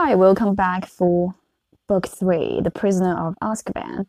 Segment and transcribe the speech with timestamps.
[0.00, 1.34] Hi, welcome back for
[1.88, 4.06] book three, The Prisoner of Azkaban.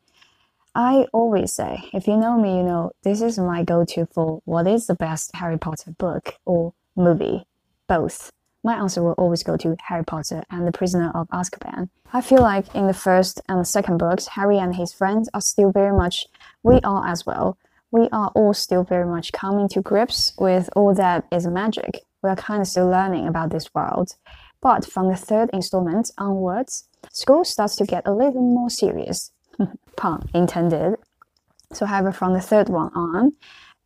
[0.76, 4.40] I always say, if you know me, you know this is my go to for
[4.46, 7.48] what is the best Harry Potter book or movie,
[7.88, 8.32] both.
[8.64, 11.90] My answer will always go to Harry Potter and The Prisoner of Azkaban.
[12.14, 15.42] I feel like in the first and the second books, Harry and his friends are
[15.42, 16.28] still very much,
[16.62, 17.58] we are as well,
[17.90, 22.02] we are all still very much coming to grips with all that is magic.
[22.22, 24.18] We are kind of still learning about this world.
[24.62, 29.32] But from the third installment onwards, school starts to get a little more serious.
[29.96, 30.96] Pun intended.
[31.74, 33.34] So, however, from the third one on,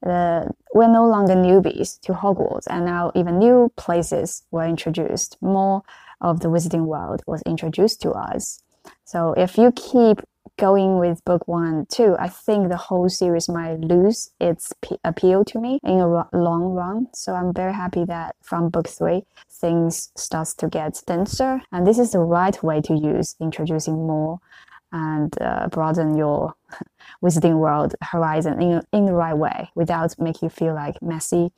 [0.06, 5.38] uh, we're no longer newbies to Hogwarts, and now even new places were introduced.
[5.42, 5.84] More
[6.22, 8.62] of the Wizarding World was introduced to us.
[9.06, 10.22] So, if you keep
[10.58, 15.60] going with book one too, I think the whole series might lose its appeal to
[15.60, 17.08] me in a long run.
[17.14, 22.00] So I'm very happy that from book three, things starts to get denser, and this
[22.00, 24.40] is the right way to use introducing more
[24.92, 26.54] and uh, broaden your
[27.24, 31.52] wizarding world horizon in, in the right way without making you feel like messy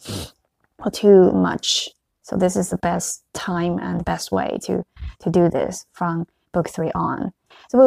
[0.79, 1.89] or too much.
[2.21, 4.83] So this is the best time and best way to
[5.19, 7.33] to do this from book three on.
[7.69, 7.77] So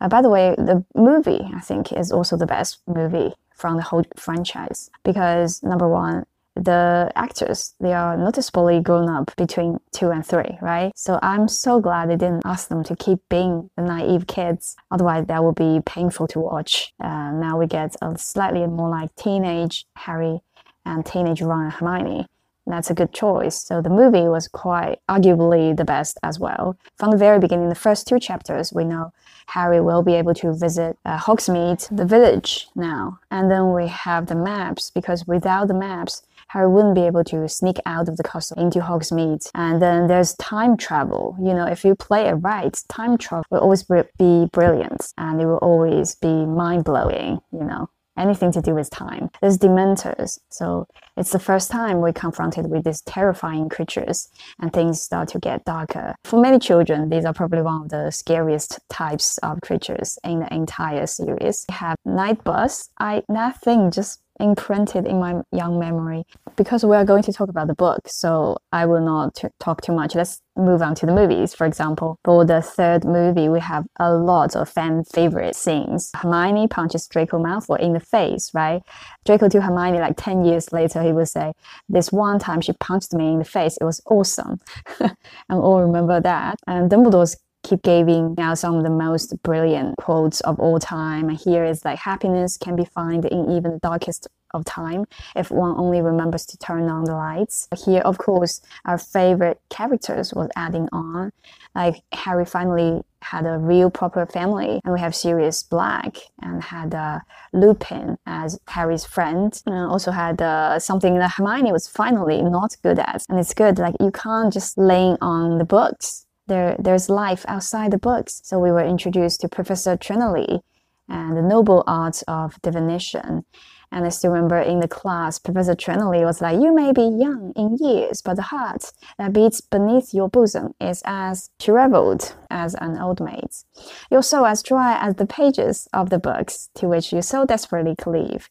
[0.00, 3.82] uh, by the way, the movie I think is also the best movie from the
[3.82, 6.24] whole franchise because number one,
[6.56, 10.90] the actors they are noticeably grown up between two and three, right?
[10.96, 14.76] So I'm so glad they didn't ask them to keep being the naive kids.
[14.90, 16.92] Otherwise, that would be painful to watch.
[17.00, 20.40] Uh, now we get a slightly more like teenage Harry
[20.84, 22.26] and teenage Ron and Hermione
[22.72, 23.62] that's a good choice.
[23.62, 26.76] So the movie was quite arguably the best as well.
[26.96, 29.12] From the very beginning, the first two chapters, we know
[29.46, 33.18] Harry will be able to visit uh, Hogsmeade, the village now.
[33.30, 37.48] And then we have the maps because without the maps, Harry wouldn't be able to
[37.48, 39.48] sneak out of the castle into Hogsmeade.
[39.54, 41.36] And then there's time travel.
[41.40, 45.46] You know, if you play it right, time travel will always be brilliant and it
[45.46, 47.88] will always be mind blowing, you know
[48.20, 49.30] anything to do with time.
[49.40, 50.38] There's dementors.
[50.50, 50.86] So
[51.16, 54.28] it's the first time we're confronted with these terrifying creatures
[54.60, 56.14] and things start to get darker.
[56.24, 60.54] For many children, these are probably one of the scariest types of creatures in the
[60.54, 61.64] entire series.
[61.68, 62.90] We have Night Bus.
[62.98, 66.24] I that thing just imprinted in my young memory.
[66.56, 69.92] Because we are going to talk about the book, so I will not talk too
[69.92, 70.14] much.
[70.14, 71.54] Let's move on to the movies.
[71.54, 76.10] For example, for the third movie, we have a lot of fan favorite scenes.
[76.14, 78.82] Hermione punches Draco Malfoy in the face, right?
[79.24, 81.52] Draco to Hermione, like 10 years later, he would say,
[81.88, 84.58] This one time she punched me in the face, it was awesome.
[85.00, 85.14] and
[85.50, 86.58] all remember that.
[86.66, 91.28] And Dumbledore's keep giving out some of the most brilliant quotes of all time.
[91.28, 95.04] And here is like happiness can be found in even the darkest of time
[95.36, 97.68] if one only remembers to turn on the lights.
[97.84, 101.32] Here, of course, our favorite characters was adding on.
[101.74, 106.94] Like Harry finally had a real proper family, and we have Sirius Black and had
[106.94, 107.20] uh,
[107.52, 112.98] Lupin as Harry's friend, and also had uh, something that Hermione was finally not good
[112.98, 113.22] at.
[113.28, 117.92] And it's good, like you can't just lay on the books there, there's life outside
[117.92, 118.42] the books.
[118.44, 120.60] So we were introduced to Professor Trelawney
[121.08, 123.44] and the noble art of divination.
[123.92, 127.52] And I still remember in the class, Professor Trelawney was like, You may be young
[127.56, 132.98] in years, but the heart that beats beneath your bosom is as shriveled as an
[132.98, 133.64] old maid's.
[134.10, 137.96] You're so as dry as the pages of the books to which you so desperately
[137.96, 138.48] cleave.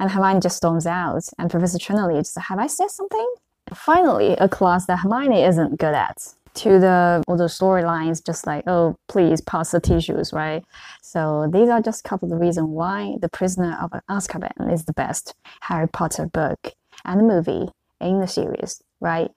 [0.00, 3.34] And Hermione just storms out, and Professor Trelawney just, Have I said something?
[3.72, 8.64] Finally, a class that Hermione isn't good at to the all the storylines just like
[8.66, 10.64] oh please pass the tissues right?
[11.02, 14.92] So these are just a couple of reasons why the prisoner of azkaban is the
[14.92, 16.72] best harry potter book
[17.04, 17.68] and movie
[18.00, 19.30] in the series right?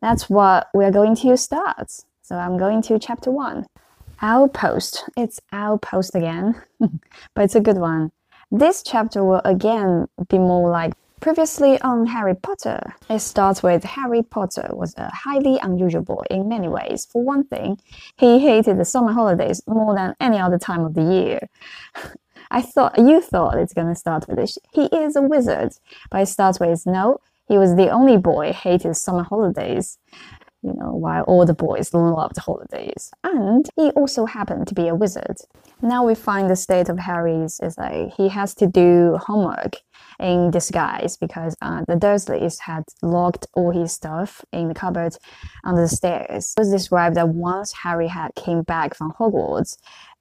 [0.00, 1.90] That's what we're going to start.
[2.22, 3.66] So i'm going to chapter one.
[4.22, 5.04] Owl Post.
[5.16, 6.62] It's owl post again
[7.34, 8.12] but it's a good one.
[8.50, 14.22] This chapter will again be more like Previously on Harry Potter, it starts with Harry
[14.22, 17.06] Potter was a highly unusual boy in many ways.
[17.10, 17.80] For one thing,
[18.18, 21.48] he hated the summer holidays more than any other time of the year.
[22.50, 24.58] I thought you thought it's to start with this.
[24.74, 25.72] He is a wizard,
[26.10, 27.20] but it starts with no.
[27.48, 29.96] He was the only boy hated summer holidays
[30.64, 33.10] you know, while all the boys loved holidays.
[33.22, 35.36] And he also happened to be a wizard.
[35.82, 39.76] Now we find the state of Harry's is like he has to do homework
[40.20, 45.16] in disguise because uh, the Dursleys had locked all his stuff in the cupboard
[45.64, 46.54] under the stairs.
[46.56, 49.76] It was described that once Harry had came back from Hogwarts,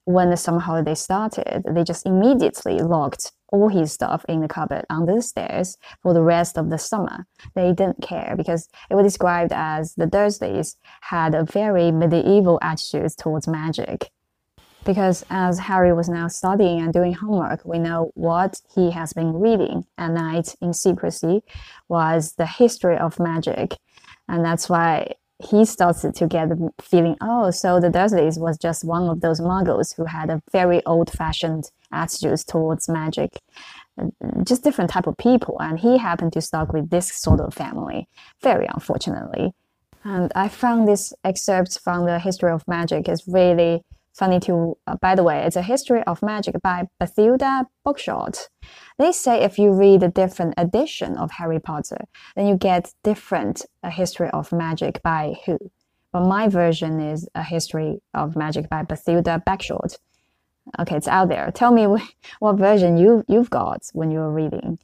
[0.06, 4.84] when the summer holiday started, they just immediately locked all his stuff in the cupboard
[4.90, 7.26] under the stairs for the rest of the summer.
[7.56, 13.12] They didn't care because it was described as the Dursleys had a very medieval attitude
[13.18, 14.10] towards magic.
[14.86, 19.34] Because as Harry was now studying and doing homework, we know what he has been
[19.34, 21.42] reading at night in secrecy
[21.88, 23.78] was the history of magic.
[24.28, 28.84] And that's why he started to get the feeling, oh, so the Dursleys was just
[28.84, 33.40] one of those muggles who had a very old-fashioned attitudes towards magic,
[34.44, 35.58] just different type of people.
[35.62, 38.08] And he happened to stuck with this sort of family,
[38.42, 39.54] very unfortunately.
[40.04, 43.84] And I found this excerpt from the history of magic is really
[44.14, 48.48] funny to, uh, by the way, it's a history of magic by Bathilda Bookshot.
[48.98, 52.06] They say if you read a different edition of Harry Potter,
[52.36, 55.58] then you get different a history of magic by who.
[56.12, 59.98] But my version is a history of magic by Bathilda Bagshot.
[60.80, 61.52] Okay, it's out there.
[61.52, 61.88] Tell me
[62.40, 64.80] what version you you've got when you're reading.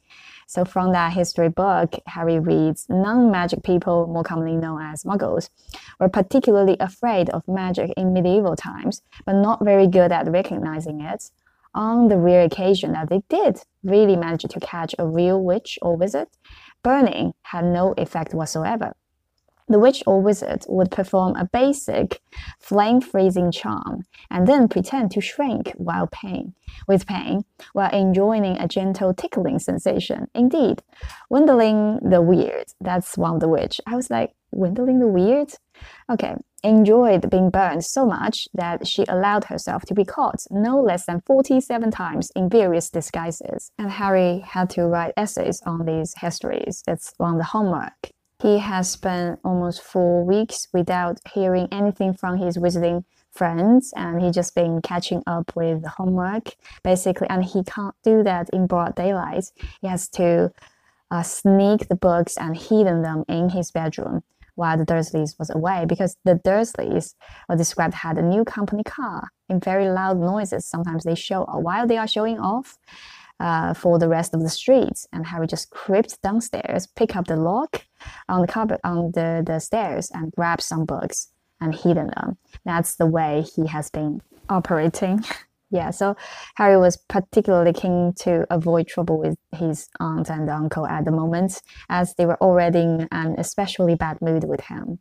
[0.50, 5.48] So from that history book, Harry reads non-magic people, more commonly known as muggles,
[6.00, 11.30] were particularly afraid of magic in medieval times, but not very good at recognizing it.
[11.72, 15.96] On the rare occasion that they did really manage to catch a real witch or
[15.96, 16.26] wizard,
[16.82, 18.96] burning had no effect whatsoever
[19.70, 22.20] the witch or wizard would perform a basic
[22.58, 26.54] flame freezing charm and then pretend to shrink while pain,
[26.88, 30.26] with pain, while enjoying a gentle tickling sensation.
[30.34, 30.82] Indeed,
[31.32, 33.80] Wendelin the Weird, that's one of the witch.
[33.86, 35.52] I was like, Wendelin the Weird?
[36.10, 36.34] Okay,
[36.64, 41.22] enjoyed being burned so much that she allowed herself to be caught no less than
[41.24, 43.70] 47 times in various disguises.
[43.78, 46.82] And Harry had to write essays on these histories.
[46.88, 48.10] It's one of the homework.
[48.40, 54.30] He has spent almost four weeks without hearing anything from his visiting friends and he
[54.30, 57.28] just been catching up with homework basically.
[57.28, 59.44] And he can't do that in broad daylight.
[59.82, 60.52] He has to
[61.10, 64.22] uh, sneak the books and hidden them in his bedroom
[64.54, 67.14] while the dursleys was away because the dursleys
[67.48, 70.66] were described had a new company car in very loud noises.
[70.66, 72.78] Sometimes they show while they are showing off
[73.38, 75.06] uh, for the rest of the streets.
[75.12, 77.84] And Harry just crept downstairs, pick up the lock
[78.28, 81.28] on the carpet on the, the stairs, and grab some books
[81.60, 82.36] and hidden them.
[82.64, 85.24] That's the way he has been operating.
[85.70, 86.16] yeah, so
[86.56, 91.62] Harry was particularly keen to avoid trouble with his aunt and uncle at the moment,
[91.88, 94.98] as they were already in an especially bad mood with him.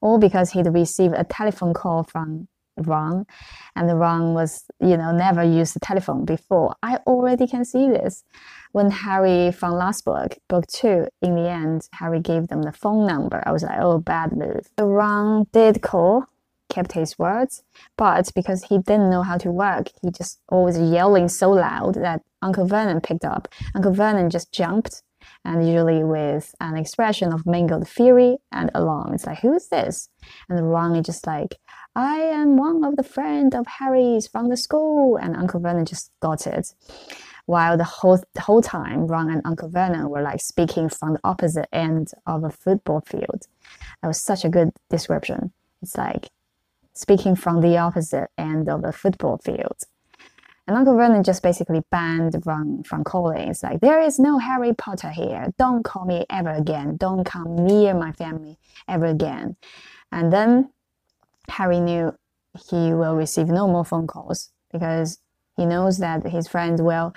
[0.00, 2.48] All because he'd received a telephone call from
[2.86, 3.26] Ron,
[3.76, 6.74] and Ron was, you know, never used the telephone before.
[6.82, 8.24] I already can see this.
[8.72, 13.06] When Harry from last book, book two, in the end, Harry gave them the phone
[13.06, 13.42] number.
[13.44, 14.68] I was like, oh, bad move.
[14.76, 16.26] The Ron did call,
[16.68, 17.62] kept his words,
[17.96, 22.22] but because he didn't know how to work, he just always yelling so loud that
[22.42, 23.48] Uncle Vernon picked up.
[23.74, 25.02] Uncle Vernon just jumped
[25.44, 29.14] and usually with an expression of mingled fury and alarm.
[29.14, 30.08] It's like, who's this?
[30.48, 31.56] And the Ron is just like,
[31.96, 35.16] I am one of the friends of Harry's from the school.
[35.16, 36.74] And Uncle Vernon just got it.
[37.46, 41.20] While the whole, the whole time, Ron and Uncle Vernon were like speaking from the
[41.24, 43.48] opposite end of a football field.
[44.02, 45.52] That was such a good description.
[45.82, 46.30] It's like
[46.92, 49.82] speaking from the opposite end of a football field.
[50.68, 53.48] And Uncle Vernon just basically banned Ron from calling.
[53.48, 55.52] It's like, there is no Harry Potter here.
[55.58, 56.96] Don't call me ever again.
[56.96, 59.56] Don't come near my family ever again.
[60.12, 60.70] And then
[61.48, 62.14] Harry knew
[62.70, 65.18] he will receive no more phone calls because
[65.56, 67.14] he knows that his friends will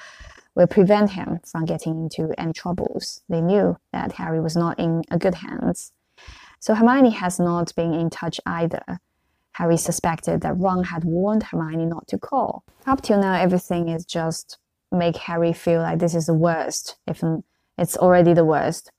[0.55, 3.21] will prevent him from getting into any troubles.
[3.27, 5.91] They knew that Harry was not in a good hands.
[6.59, 8.99] So Hermione has not been in touch either.
[9.53, 12.63] Harry suspected that Ron had warned Hermione not to call.
[12.85, 14.59] Up till now, everything is just
[14.91, 17.23] make Harry feel like this is the worst, if
[17.77, 18.91] it's already the worst,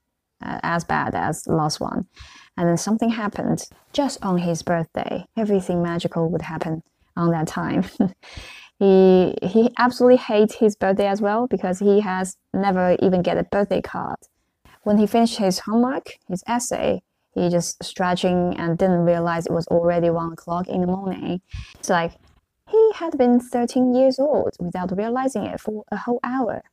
[0.43, 2.07] uh, as bad as the last one
[2.57, 5.25] and then something happened just on his birthday.
[5.37, 6.83] Everything magical would happen
[7.15, 7.83] on that time.
[8.79, 13.43] he he absolutely hates his birthday as well because he has never even get a
[13.43, 14.17] birthday card.
[14.83, 17.01] When he finished his homework, his essay,
[17.33, 21.41] he just stretching and didn't realize it was already one o'clock in the morning.
[21.79, 22.13] It's like
[22.69, 26.63] he had been 13 years old without realizing it for a whole hour.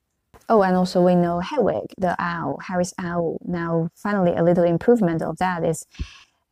[0.48, 3.38] Oh, and also we know Hedwig, the owl, Harry's owl.
[3.44, 5.86] Now, finally, a little improvement of that is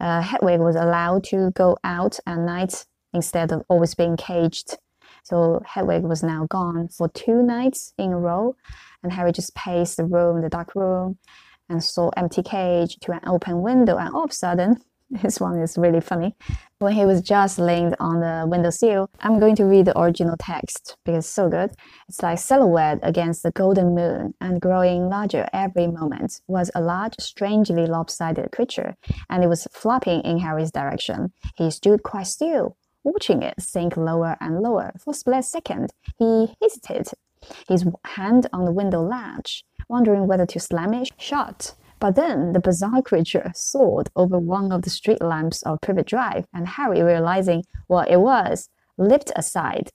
[0.00, 4.78] uh, Hedwig was allowed to go out at night instead of always being caged.
[5.24, 8.56] So Hedwig was now gone for two nights in a row,
[9.02, 11.18] and Harry just paced the room, the dark room,
[11.68, 15.58] and saw empty cage to an open window, and all of a sudden, This one
[15.58, 16.36] is really funny.
[16.78, 20.96] When he was just laying on the windowsill, I'm going to read the original text
[21.04, 21.72] because it's so good.
[22.08, 27.14] It's like silhouette against the golden moon and growing larger every moment was a large,
[27.18, 28.94] strangely lopsided creature,
[29.28, 31.32] and it was flapping in Harry's direction.
[31.56, 34.92] He stood quite still, watching it sink lower and lower.
[35.02, 37.14] For a split second, he hesitated,
[37.68, 41.74] his hand on the window latch, wondering whether to slam it shut.
[42.00, 46.46] But then the bizarre creature soared over one of the street lamps of Privet Drive,
[46.52, 49.90] and Harry, realizing what it was, leaped aside.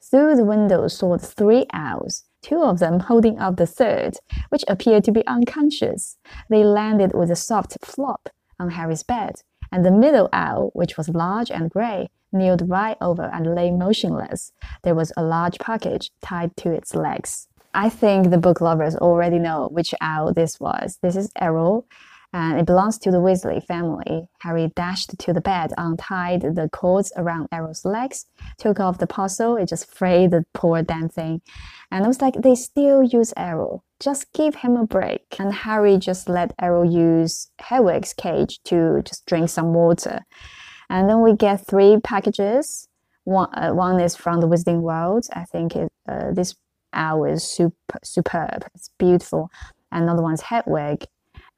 [0.00, 5.04] Through the window soared three owls, two of them holding up the third, which appeared
[5.04, 6.16] to be unconscious.
[6.48, 8.28] They landed with a soft flop
[8.60, 9.42] on Harry's bed,
[9.72, 14.52] and the middle owl, which was large and gray, kneeled right over and lay motionless.
[14.84, 17.48] There was a large package tied to its legs.
[17.72, 20.98] I think the book lovers already know which owl this was.
[21.02, 21.86] This is Errol,
[22.32, 24.28] and it belongs to the Weasley family.
[24.40, 28.26] Harry dashed to the bed, untied the cords around Errol's legs,
[28.58, 29.56] took off the parcel.
[29.56, 31.42] It just frayed the poor damn thing.
[31.90, 33.84] And it was like, they still use Errol.
[34.00, 35.22] Just give him a break.
[35.38, 40.20] And Harry just let Errol use Hedwig's cage to just drink some water.
[40.88, 42.88] And then we get three packages.
[43.24, 45.26] One, uh, one is from the Wizarding World.
[45.32, 46.54] I think it, uh, this
[46.92, 48.64] owl is super, superb.
[48.74, 49.50] It's beautiful.
[49.92, 51.06] Another one's Hedwig,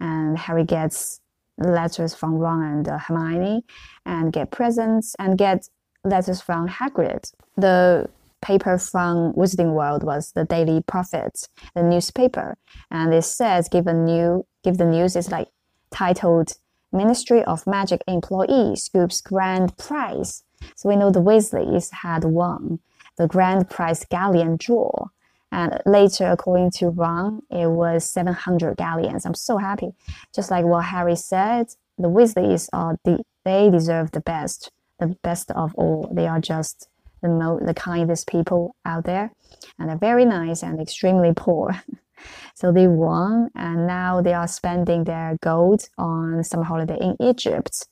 [0.00, 1.20] and Harry gets
[1.58, 3.64] letters from Ron and uh, Hermione,
[4.06, 5.68] and get presents and get
[6.04, 7.32] letters from Hagrid.
[7.56, 8.08] The
[8.40, 12.56] paper from Wizarding World was the Daily Prophet, the newspaper,
[12.90, 15.48] and it says give a new give the news is like
[15.90, 16.54] titled
[16.92, 20.42] Ministry of Magic employee scoops grand prize.
[20.76, 22.80] So we know the Weasleys had won
[23.16, 25.08] the grand prize galleon draw.
[25.52, 29.26] And later, according to Ron, it was 700 galleons.
[29.26, 29.92] I'm so happy.
[30.34, 31.66] Just like what Harry said,
[31.98, 36.10] the Weasleys are the, they deserve the best, the best of all.
[36.12, 36.88] They are just
[37.20, 39.30] the mo- the kindest people out there,
[39.78, 41.82] and they're very nice and extremely poor.
[42.54, 47.86] so they won, and now they are spending their gold on some holiday in Egypt.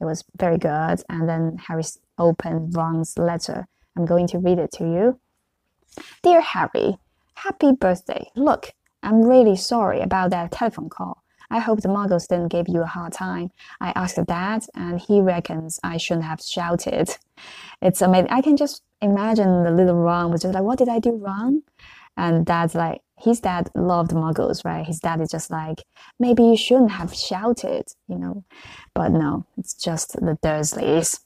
[0.00, 1.02] It was very good.
[1.08, 1.84] And then Harry
[2.18, 3.68] opened Ron's letter.
[3.96, 5.20] I'm going to read it to you.
[6.22, 6.98] Dear Harry,
[7.36, 8.30] Happy birthday.
[8.36, 8.72] Look,
[9.02, 11.22] I'm really sorry about that telephone call.
[11.50, 13.50] I hope the muggles didn't give you a hard time.
[13.80, 17.16] I asked Dad, and he reckons I shouldn't have shouted.
[17.82, 18.30] It's amazing.
[18.30, 21.62] I can just imagine the little Ron was just like, What did I do wrong?
[22.16, 24.86] And Dad's like, His dad loved muggles, right?
[24.86, 25.84] His dad is just like,
[26.18, 28.44] Maybe you shouldn't have shouted, you know?
[28.94, 31.20] But no, it's just the Dursleys.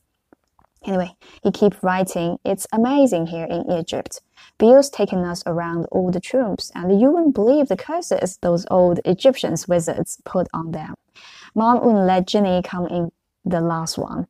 [0.87, 4.21] Anyway, he keeps writing, It's amazing here in Egypt.
[4.59, 9.01] Bill's taken us around all the tombs, and you wouldn't believe the curses those old
[9.05, 10.95] Egyptian wizards put on them.
[11.55, 13.11] Mom wouldn't let Ginny come in
[13.45, 14.27] the last one.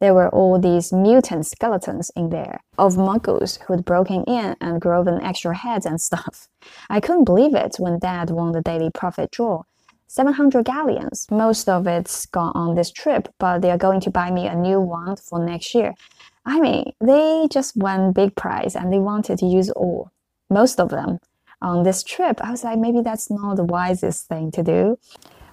[0.00, 5.22] There were all these mutant skeletons in there of muggles who'd broken in and grown
[5.22, 6.48] extra heads and stuff.
[6.88, 9.64] I couldn't believe it when Dad won the Daily Prophet draw.
[10.08, 11.26] 700 galleons.
[11.30, 14.54] Most of it's gone on this trip, but they are going to buy me a
[14.54, 15.94] new one for next year.
[16.46, 20.10] I mean, they just won big prize and they wanted to use all,
[20.48, 21.18] most of them
[21.60, 22.40] on this trip.
[22.40, 24.98] I was like, maybe that's not the wisest thing to do.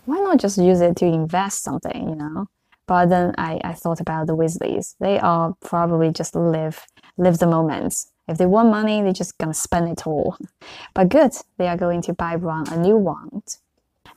[0.05, 2.47] Why not just use it to invest something, you know?
[2.87, 4.95] But then I, I thought about the Weasleys.
[4.99, 6.85] They are probably just live
[7.17, 8.11] live the moments.
[8.27, 10.37] If they want money, they're just gonna spend it all.
[10.93, 13.57] But good, they are going to buy Ron a new wand.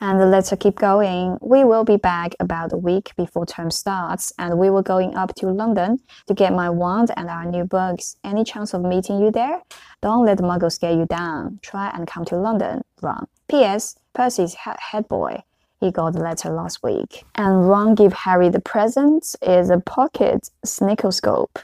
[0.00, 1.38] And letter keep going.
[1.40, 5.34] We will be back about a week before term starts, and we will going up
[5.36, 8.16] to London to get my wand and our new books.
[8.22, 9.60] Any chance of meeting you there?
[10.00, 11.58] Don't let the muggle scare you down.
[11.62, 13.26] Try and come to London, Ron.
[13.48, 13.96] P.S.
[14.14, 15.42] Percy's head boy.
[15.80, 17.24] He got the letter last week.
[17.34, 21.56] And Ron gave Harry the present is a pocket sneakoscope.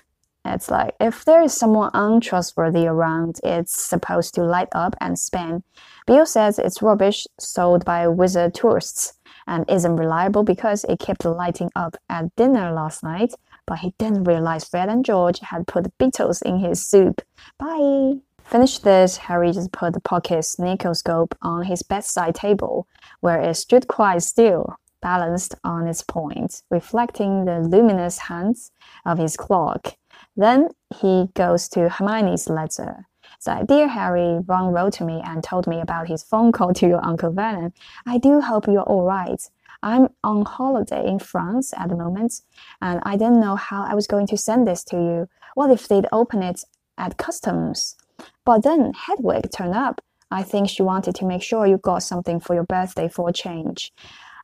[0.45, 5.63] It's like if there is someone untrustworthy around, it's supposed to light up and spin.
[6.07, 9.15] Bill says it's rubbish sold by wizard tourists
[9.47, 13.35] and isn't reliable because it kept lighting up at dinner last night,
[13.67, 17.23] but he didn't realize Fred and George had put beetles in his soup.
[17.59, 18.21] Bye!
[18.45, 22.87] Finish this, Harry just put the pocket sneakoscope on his bedside table,
[23.21, 28.71] where it stood quite still, balanced on its point, reflecting the luminous hands
[29.07, 29.97] of his clock.
[30.37, 30.69] Then
[31.00, 33.07] he goes to Hermione's letter.
[33.38, 36.88] So, dear Harry, Ron wrote to me and told me about his phone call to
[36.88, 37.73] your Uncle Vernon.
[38.07, 39.43] I do hope you're all right.
[39.83, 42.41] I'm on holiday in France at the moment,
[42.81, 45.29] and I didn't know how I was going to send this to you.
[45.55, 46.64] What if they'd open it
[46.97, 47.97] at customs?
[48.45, 50.00] But then Hedwig turned up.
[50.31, 53.33] I think she wanted to make sure you got something for your birthday for a
[53.33, 53.93] change.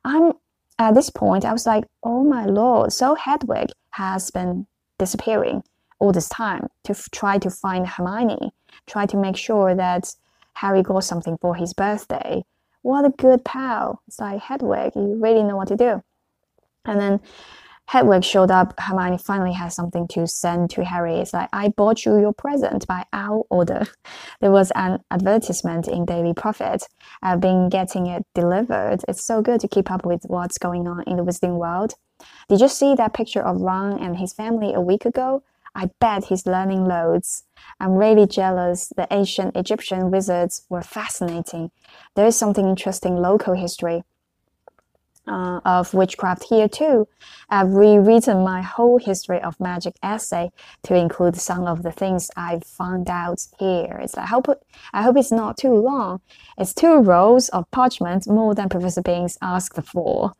[0.04, 0.34] I'm
[0.78, 4.66] at this point, I was like, oh my lord, so Hedwig has been
[4.98, 5.62] disappearing
[6.00, 8.52] all this time to try to find Hermione,
[8.86, 10.14] try to make sure that
[10.54, 12.44] Harry got something for his birthday.
[12.82, 14.02] What a good pal.
[14.08, 16.02] It's like, Hedwig, you really know what to do.
[16.84, 17.20] And then
[17.86, 18.78] Hedwig showed up.
[18.78, 21.16] Hermione finally has something to send to Harry.
[21.16, 23.84] It's like, I bought you your present by our order.
[24.40, 26.84] There was an advertisement in Daily Prophet.
[27.22, 29.00] Uh, I've been getting it delivered.
[29.06, 31.94] It's so good to keep up with what's going on in the Wizarding world.
[32.48, 35.42] Did you see that picture of Ron and his family a week ago?
[35.74, 37.44] I bet he's learning loads.
[37.78, 38.92] I'm really jealous.
[38.96, 41.70] The ancient Egyptian wizards were fascinating.
[42.14, 44.02] There is something interesting local history
[45.26, 47.06] uh, of witchcraft here too.
[47.48, 50.50] I've rewritten my whole history of magic essay
[50.84, 54.00] to include some of the things I've found out here.
[54.02, 54.46] It's like, I hope,
[54.92, 56.20] I hope it's not too long.
[56.58, 60.32] It's two rolls of parchment, more than Professor Binns asked for.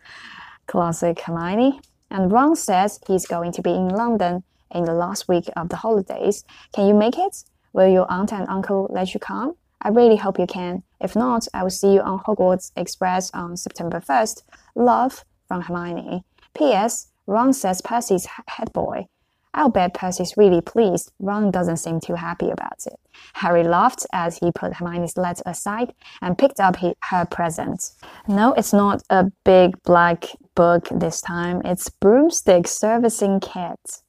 [0.66, 1.80] Classic Hermione.
[2.10, 5.76] And Ron says he's going to be in London in the last week of the
[5.76, 6.44] holidays.
[6.72, 7.44] Can you make it?
[7.72, 9.54] Will your aunt and uncle let you come?
[9.82, 10.82] I really hope you can.
[11.00, 14.42] If not, I will see you on Hogwarts Express on September 1st.
[14.74, 16.24] Love from Hermione.
[16.54, 17.08] P.S.
[17.26, 19.06] Ron says Percy's head boy.
[19.52, 21.12] I'll bet Percy's really pleased.
[21.18, 23.00] Ron doesn't seem too happy about it.
[23.34, 27.90] Harry laughed as he put Hermione's letter aside and picked up her present.
[28.28, 31.62] No, it's not a big black book this time.
[31.64, 34.02] It's Broomstick Servicing Kit.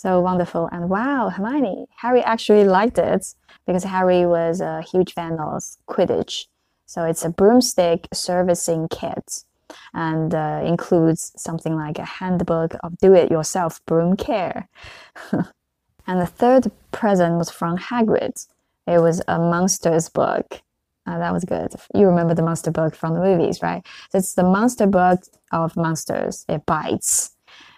[0.00, 0.66] So wonderful.
[0.72, 3.34] And wow, Hermione, Harry actually liked it
[3.66, 6.46] because Harry was a huge fan of Quidditch.
[6.86, 9.44] So it's a broomstick servicing kit
[9.92, 14.70] and uh, includes something like a handbook of do it yourself broom care.
[15.32, 18.46] and the third present was from Hagrid.
[18.86, 20.62] It was a monsters book.
[21.06, 21.74] Uh, that was good.
[21.94, 23.84] You remember the monster book from the movies, right?
[24.08, 25.20] So it's the monster book
[25.52, 26.46] of monsters.
[26.48, 27.36] It bites.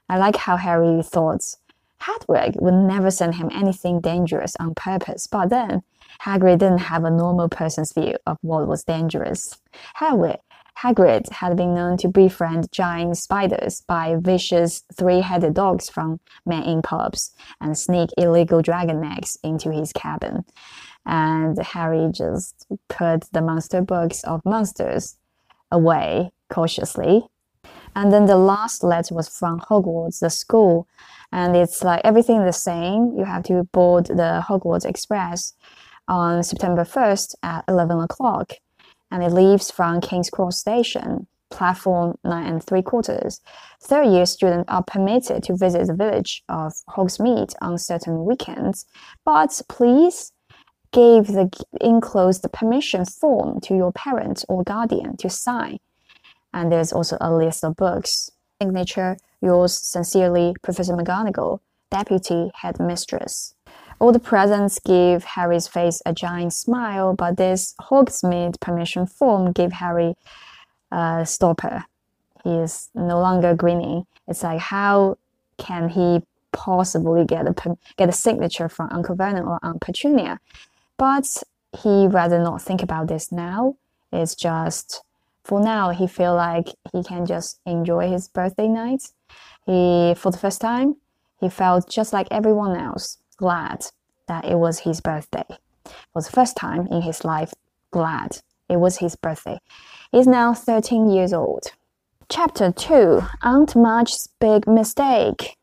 [0.08, 1.56] I like how Harry thought
[2.02, 5.82] Hedwig would never send him anything dangerous on purpose, but then
[6.22, 9.60] Hagrid didn't have a normal person's view of what was dangerous.
[9.96, 10.38] Hagrid,
[10.78, 16.82] Hagrid had been known to befriend giant spiders, buy vicious three-headed dogs from men in
[16.82, 20.44] pubs, and sneak illegal dragon eggs into his cabin.
[21.06, 25.16] And Harry just put the monster books of monsters
[25.70, 27.26] away cautiously.
[27.94, 30.88] And then the last letter was from Hogwarts, the school,
[31.30, 33.14] and it's like everything the same.
[33.16, 35.54] You have to board the Hogwarts Express
[36.08, 38.54] on September 1st at 11 o'clock,
[39.10, 43.40] and it leaves from King's Cross Station, platform 9 and 3 quarters.
[43.82, 48.86] Third year students are permitted to visit the village of Hogsmeade on certain weekends,
[49.24, 50.32] but please
[50.92, 51.50] give the
[51.80, 55.78] enclosed permission form to your parent or guardian to sign.
[56.52, 58.30] And there's also a list of books.
[58.60, 61.58] Signature Yours sincerely, Professor McGonagall,
[61.90, 63.54] Deputy Headmistress.
[63.98, 69.72] All the presents give Harry's face a giant smile, but this Hogsmeade permission form gave
[69.72, 70.14] Harry
[70.92, 71.84] a stopper.
[72.44, 74.06] He is no longer grinning.
[74.28, 75.18] It's like, how
[75.58, 80.38] can he possibly get a get a signature from Uncle Vernon or Aunt Petunia?
[80.96, 81.42] But
[81.76, 83.76] he rather not think about this now.
[84.12, 85.02] It's just
[85.44, 89.12] for now he feel like he can just enjoy his birthday night
[89.66, 90.96] he, for the first time,
[91.40, 93.86] he felt just like everyone else, glad
[94.26, 95.44] that it was his birthday.
[96.12, 97.52] For the first time in his life,
[97.90, 99.58] glad it was his birthday.
[100.10, 101.72] He's now 13 years old.
[102.28, 105.56] Chapter 2 Aunt Marge's Big Mistake.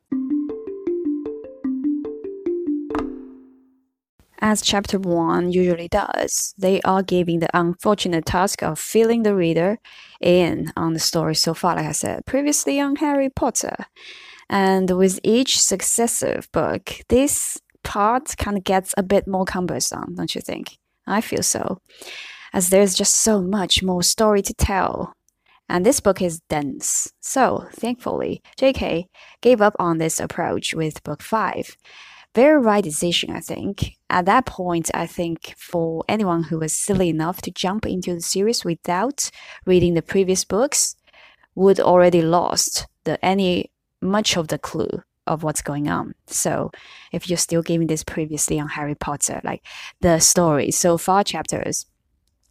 [4.42, 9.80] As chapter 1 usually does, they are giving the unfortunate task of filling the reader
[10.22, 13.76] in on the story so far, like I said previously on Harry Potter.
[14.50, 20.34] And with each successive book, this part kind of gets a bit more cumbersome, don't
[20.34, 20.78] you think?
[21.06, 21.80] I feel so.
[22.54, 25.14] As there's just so much more story to tell.
[25.68, 27.12] And this book is dense.
[27.20, 29.06] So, thankfully, JK
[29.42, 31.76] gave up on this approach with book 5
[32.36, 33.98] very right decision, I think.
[34.10, 38.22] At that point, I think for anyone who was silly enough to jump into the
[38.22, 39.30] series without
[39.66, 40.96] reading the previous books
[41.56, 46.14] would already lost the any much of the clue of what's going on.
[46.28, 46.72] So
[47.12, 49.64] if you're still giving this previously on Harry Potter, like
[50.02, 51.86] the story so far chapters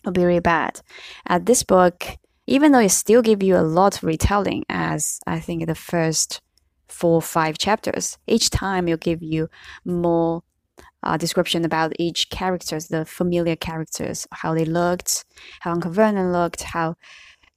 [0.04, 0.80] will be really bad.
[1.26, 2.06] At this book,
[2.46, 6.40] even though it still give you a lot of retelling as I think the first
[6.88, 8.18] four five chapters.
[8.26, 9.48] Each time it'll give you
[9.84, 10.42] more
[11.02, 15.24] uh, description about each characters, the familiar characters, how they looked,
[15.60, 16.96] how Uncle Vernon looked, how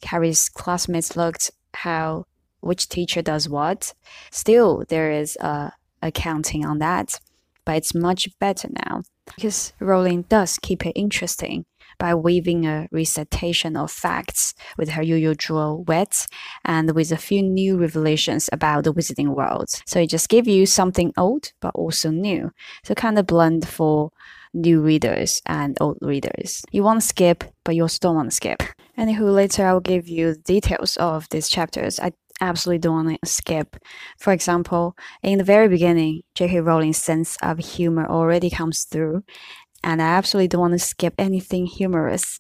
[0.04, 2.26] Harry's classmates looked, how
[2.60, 3.94] which teacher does what.
[4.32, 7.20] Still, there is a accounting on that,
[7.66, 9.04] but it's much better now
[9.36, 11.66] because Rowling does keep it interesting
[12.02, 16.26] by weaving a recitation of facts with her usual wit
[16.66, 19.70] and with a few new revelations about the wizarding world.
[19.86, 22.50] So it just gives you something old but also new.
[22.84, 24.10] So kind of blend for
[24.52, 26.64] new readers and old readers.
[26.72, 28.64] You want to skip, but you also don't want to skip.
[28.98, 32.00] Anywho, later I will give you the details of these chapters.
[32.00, 33.78] I absolutely don't want to skip.
[34.18, 36.62] For example, in the very beginning, J.K.
[36.62, 39.24] Rowling's sense of humor already comes through,
[39.84, 42.40] and I absolutely don't want to skip anything humorous.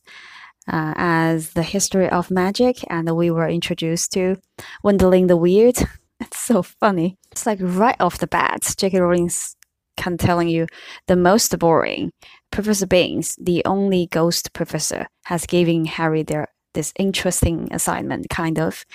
[0.71, 4.37] Uh, as the history of magic, and we were introduced to
[4.85, 5.77] Wendelin the Weird.
[6.21, 7.17] It's so funny.
[7.31, 8.99] It's like right off the bat, J.K.
[8.99, 9.55] Rowling's
[9.97, 10.67] kind of telling you
[11.07, 12.11] the most boring.
[12.51, 18.85] Professor Binns, the only ghost professor, has given Harry their this interesting assignment, kind of.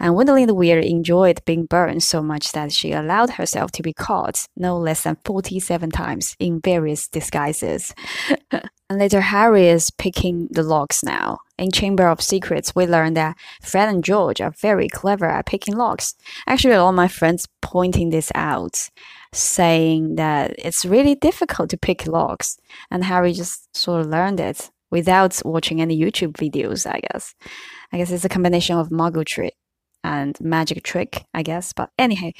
[0.00, 3.92] And Wendelin the Weird enjoyed being burned so much that she allowed herself to be
[3.92, 7.94] caught no less than 47 times in various disguises.
[8.50, 11.38] and later, Harry is picking the locks now.
[11.58, 15.76] In Chamber of Secrets, we learn that Fred and George are very clever at picking
[15.76, 16.14] locks.
[16.46, 18.88] Actually, all my friends pointing this out,
[19.32, 22.58] saying that it's really difficult to pick locks,
[22.90, 27.34] and Harry just sort of learned it without watching any YouTube videos, I guess.
[27.92, 29.54] I guess it's a combination of muggle trick
[30.04, 31.72] and magic trick, I guess.
[31.72, 32.30] But anyhow,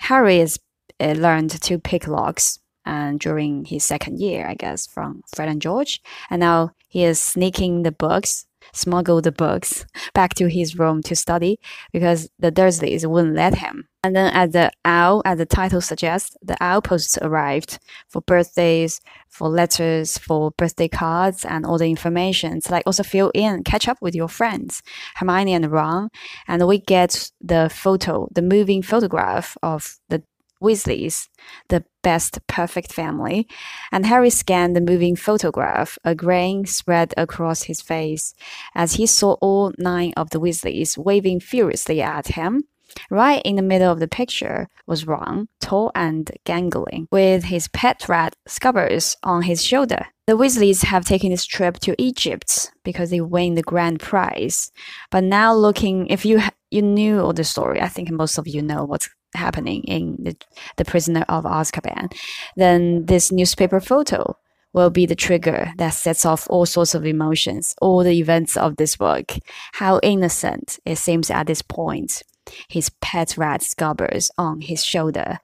[0.00, 0.58] Harry is
[1.00, 5.62] uh, learned to pick locks and during his second year, I guess, from Fred and
[5.62, 6.00] George.
[6.30, 11.16] And now he is sneaking the books smuggle the books back to his room to
[11.16, 11.58] study
[11.92, 13.88] because the Dursleys wouldn't let him.
[14.04, 19.00] And then, as the owl, as the title suggests, the owl posts arrived for birthdays,
[19.28, 22.60] for letters, for birthday cards, and all the information.
[22.60, 24.82] So, like, also fill in, catch up with your friends,
[25.14, 26.08] Hermione and Ron.
[26.48, 30.24] And we get the photo, the moving photograph of the
[30.62, 31.28] Weasleys,
[31.68, 33.46] the best perfect family,
[33.90, 35.98] and Harry scanned the moving photograph.
[36.04, 38.34] A grin spread across his face
[38.74, 42.64] as he saw all nine of the Weasleys waving furiously at him.
[43.10, 48.08] Right in the middle of the picture was Ron, tall and gangling, with his pet
[48.08, 50.06] rat Scabbers on his shoulder.
[50.26, 54.70] The Weasleys have taken this trip to Egypt because they win the grand prize.
[55.10, 58.62] But now looking, if you you knew all the story, I think most of you
[58.62, 60.36] know what's happening in the,
[60.76, 62.12] the prisoner of Azkaban,
[62.56, 64.36] then this newspaper photo
[64.72, 68.76] will be the trigger that sets off all sorts of emotions, all the events of
[68.76, 69.32] this book.
[69.74, 72.22] How innocent it seems at this point.
[72.68, 75.38] His pet rat Scabbers on his shoulder.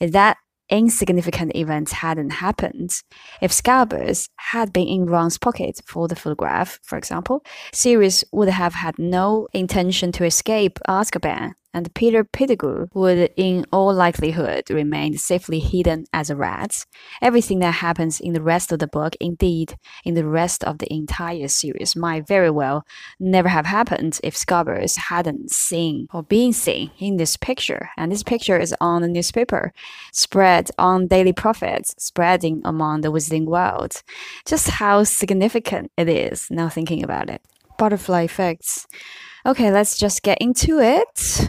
[0.00, 0.38] If that
[0.72, 3.02] insignificant event hadn't happened.
[3.42, 8.74] If Scabbers had been in Ron's pocket for the photograph, for example, Sirius would have
[8.74, 15.58] had no intention to escape Azkaban and Peter Pettigrew would in all likelihood remain safely
[15.58, 16.84] hidden as a rat.
[17.20, 20.92] Everything that happens in the rest of the book, indeed in the rest of the
[20.92, 22.84] entire series, might very well
[23.18, 27.90] never have happened if Scabbers hadn't seen or been seen in this picture.
[27.96, 29.72] And this picture is on the newspaper,
[30.12, 34.02] spread on Daily Prophet, spreading among the Wizarding world.
[34.46, 37.42] Just how significant it is now thinking about it.
[37.78, 38.86] Butterfly effects.
[39.44, 41.48] Okay, let's just get into it.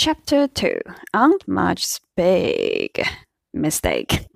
[0.00, 0.78] Chapter 2
[1.12, 3.04] Aunt Marge's Big
[3.52, 4.26] Mistake.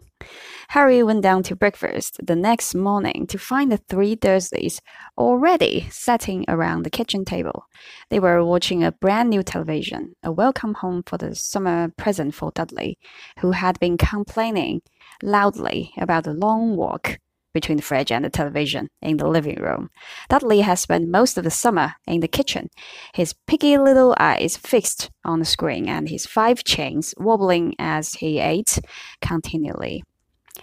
[0.70, 4.80] Harry went down to breakfast the next morning to find the three Dursleys
[5.16, 7.66] already sitting around the kitchen table.
[8.10, 12.50] They were watching a brand new television, a welcome home for the summer present for
[12.52, 12.98] Dudley,
[13.38, 14.82] who had been complaining
[15.22, 17.18] loudly about the long walk
[17.52, 19.90] between the fridge and the television in the living room.
[20.28, 22.68] Dudley has spent most of the summer in the kitchen,
[23.14, 28.38] his piggy little eyes fixed on the screen and his five chains wobbling as he
[28.38, 28.78] ate
[29.20, 30.02] continually.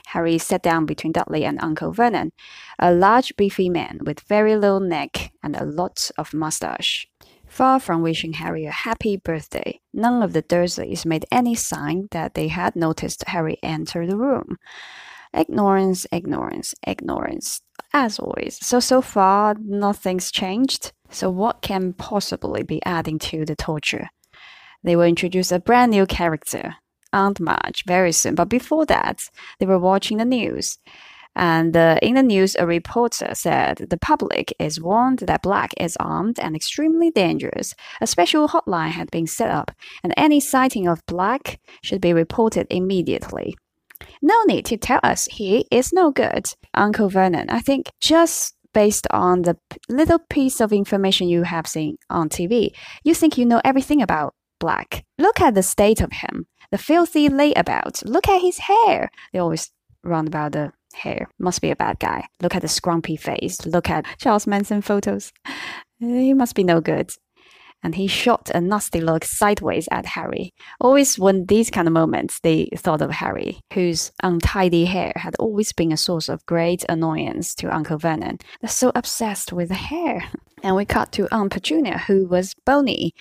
[0.08, 2.32] Harry sat down between Dudley and Uncle Vernon,
[2.78, 7.08] a large beefy man with very little neck and a lot of mustache.
[7.48, 12.36] Far from wishing Harry a happy birthday, none of the Dursleys made any sign that
[12.36, 14.58] they had noticed Harry enter the room.
[15.34, 17.62] Ignorance, ignorance, ignorance,
[17.94, 18.58] as always.
[18.66, 20.92] So, so far, nothing's changed.
[21.12, 24.10] So, what can possibly be adding to the torture?
[24.84, 26.76] They will introduce a brand new character,
[27.14, 28.36] Aunt Marge, very soon.
[28.36, 30.78] But before that, they were watching the news.
[31.36, 35.96] And uh, in the news, a reporter said the public is warned that Black is
[36.00, 37.76] armed and extremely dangerous.
[38.02, 39.72] A special hotline had been set up,
[40.04, 43.56] and any sighting of Black should be reported immediately.
[44.22, 47.50] No need to tell us he is no good, Uncle Vernon.
[47.50, 52.72] I think just based on the little piece of information you have seen on TV.
[53.04, 55.06] You think you know everything about Black.
[55.18, 58.04] Look at the state of him, the filthy layabout.
[58.06, 59.10] Look at his hair.
[59.32, 59.72] They always
[60.04, 61.30] run about the hair.
[61.40, 62.28] Must be a bad guy.
[62.42, 63.66] Look at the scrumpy face.
[63.66, 65.32] Look at Charles Manson photos.
[66.02, 67.12] He must be no good
[67.84, 70.54] and he shot a nasty look sideways at Harry.
[70.80, 75.74] Always when these kind of moments, they thought of Harry, whose untidy hair had always
[75.74, 78.40] been a source of great annoyance to Uncle Vernon.
[78.62, 80.24] They're so obsessed with the hair.
[80.62, 83.14] And we cut to Aunt Petunia, who was bony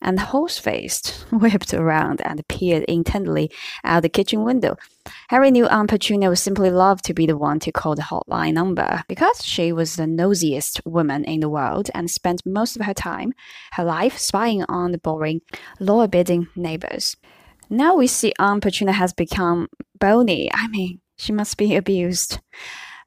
[0.00, 3.50] and horse faced, whipped around and peered intently
[3.84, 4.76] out the kitchen window.
[5.28, 8.54] Harry knew Aunt Petunia would simply love to be the one to call the hotline
[8.54, 12.94] number because she was the nosiest woman in the world and spent most of her
[12.94, 13.32] time,
[13.72, 15.40] her life, spying on the boring,
[15.80, 17.16] law abiding neighbors.
[17.70, 20.50] Now we see Aunt Petunia has become bony.
[20.52, 22.40] I mean, she must be abused.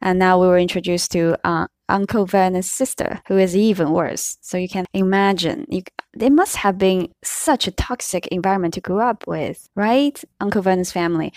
[0.01, 4.37] And now we were introduced to uh, Uncle Vernon's sister, who is even worse.
[4.41, 5.83] So you can imagine, you,
[6.19, 10.23] it must have been such a toxic environment to grow up with, right?
[10.39, 11.33] Uncle Vernon's family.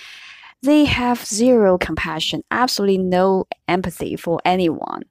[0.62, 5.02] They have zero compassion, absolutely no empathy for anyone,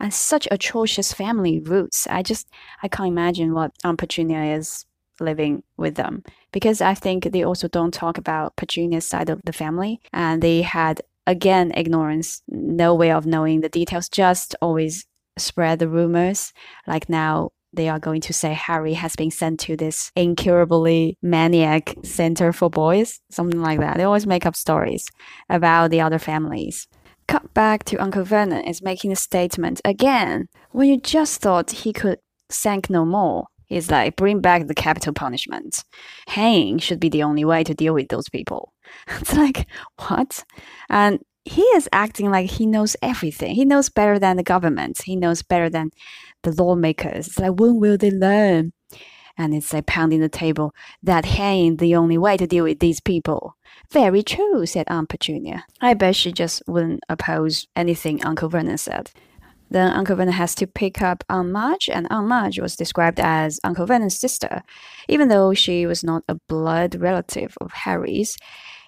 [0.00, 2.06] and such atrocious family roots.
[2.08, 2.48] I just,
[2.82, 4.86] I can't imagine what Aunt Petunia is
[5.20, 9.52] living with them because I think they also don't talk about Petunia's side of the
[9.52, 15.06] family and they had again ignorance no way of knowing the details just always
[15.38, 16.52] spread the rumors
[16.86, 21.94] like now they are going to say Harry has been sent to this incurably maniac
[22.02, 23.98] center for boys, something like that.
[23.98, 25.06] They always make up stories
[25.50, 26.88] about the other families.
[27.28, 30.46] Cut back to Uncle Vernon is making a statement again.
[30.70, 32.18] When you just thought he could
[32.50, 35.84] sink no more, he's like, bring back the capital punishment.
[36.28, 38.72] Hanging should be the only way to deal with those people.
[39.20, 39.66] It's like,
[40.08, 40.44] what?
[40.88, 43.54] And he is acting like he knows everything.
[43.54, 45.02] He knows better than the government.
[45.02, 45.90] He knows better than
[46.42, 47.28] the lawmakers.
[47.28, 48.72] It's like, when will they learn?
[49.38, 50.74] And it's like pounding the table.
[51.02, 53.56] That hanging the only way to deal with these people.
[53.92, 55.64] Very true, said Aunt Petunia.
[55.80, 59.12] I bet she just wouldn't oppose anything Uncle Vernon said.
[59.70, 63.60] Then Uncle Vernon has to pick up Aunt Marge, and Aunt Marge was described as
[63.64, 64.62] Uncle Vernon's sister,
[65.08, 68.36] even though she was not a blood relative of Harry's.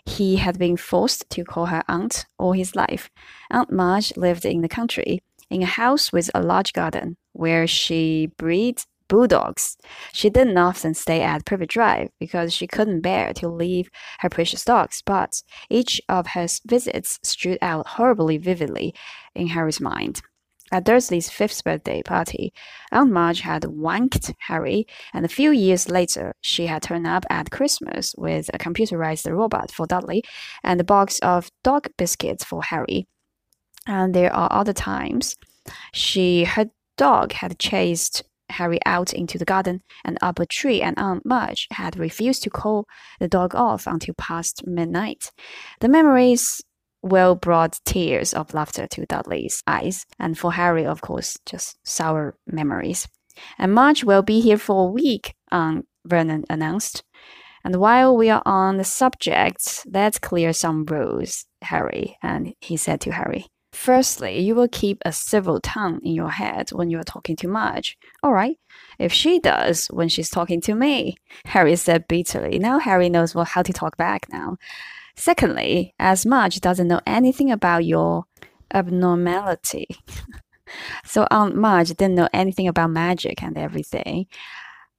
[0.09, 3.11] He had been forced to call her aunt all his life.
[3.51, 8.33] Aunt Marge lived in the country, in a house with a large garden, where she
[8.39, 9.77] bred bulldogs.
[10.13, 13.91] She didn't often stay at Privet Drive because she couldn't bear to leave
[14.21, 18.95] her precious dogs, but each of her visits stood out horribly vividly
[19.35, 20.23] in Harry's mind.
[20.71, 22.53] At Dursley's fifth birthday party,
[22.93, 27.51] Aunt Marge had wanked Harry, and a few years later, she had turned up at
[27.51, 30.23] Christmas with a computerized robot for Dudley
[30.63, 33.07] and a box of dog biscuits for Harry.
[33.87, 35.37] And there are other times
[35.93, 40.99] she her dog had chased Harry out into the garden and up a tree, and
[40.99, 42.87] Aunt Marge had refused to call
[43.21, 45.31] the dog off until past midnight.
[45.81, 46.63] The memories
[47.03, 52.37] well brought tears of laughter to Dudley's eyes, and for Harry, of course, just sour
[52.47, 53.07] memories.
[53.59, 57.05] And Marge will be here for a week, um, Vernon announced.
[57.65, 62.17] And while we are on the subject, let's clear some rules, Harry.
[62.23, 66.71] And he said to Harry, Firstly, you will keep a civil tongue in your head
[66.71, 67.99] when you are talking to Marge.
[68.23, 68.57] All right,
[68.99, 72.59] if she does when she's talking to me, Harry said bitterly.
[72.59, 74.57] Now Harry knows well how to talk back now.
[75.19, 78.27] Secondly, as Marge doesn't know anything about your
[78.73, 79.89] abnormality.
[81.05, 84.27] so Aunt Marge didn't know anything about magic and everything.